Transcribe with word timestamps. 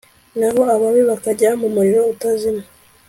naho 0.39 0.61
ababi 0.75 1.01
bakajya 1.09 1.49
mu 1.61 1.67
muriro 1.75 2.01
utazima 2.13 2.63